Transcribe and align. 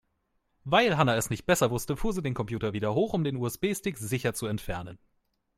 Weil 0.63 0.97
Hanna 0.97 1.15
es 1.15 1.29
nicht 1.29 1.45
besser 1.45 1.69
wusste, 1.69 1.95
fuhr 1.95 2.11
sie 2.11 2.23
den 2.23 2.33
Computer 2.33 2.73
wieder 2.73 2.95
hoch, 2.95 3.13
um 3.13 3.23
den 3.23 3.35
USB-Stick 3.35 3.99
sicher 3.99 4.33
zu 4.33 4.47
entfernen. 4.47 4.97